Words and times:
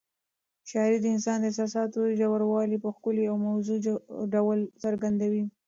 شاعري 0.69 0.97
د 1.01 1.05
انسان 1.15 1.37
د 1.39 1.45
احساساتو 1.49 1.99
ژوروالی 2.17 2.77
په 2.83 2.89
ښکلي 2.95 3.23
او 3.29 3.35
موزون 3.45 3.79
ډول 4.33 4.59
څرګندوي. 4.83 5.43